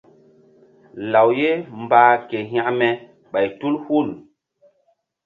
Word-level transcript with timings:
Law 1.11 1.29
ye 1.39 1.51
mbah 1.81 2.11
ke 2.29 2.37
hekme 2.51 2.87
ɓay 3.31 3.47
tu 3.59 3.67
hul. 3.83 4.07